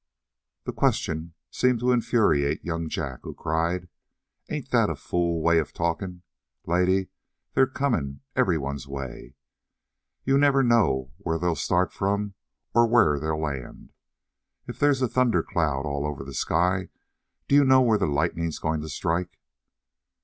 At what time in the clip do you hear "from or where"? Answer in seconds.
11.93-13.19